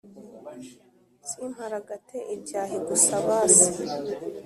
[1.29, 3.69] Simparagate ibyahi gusa basi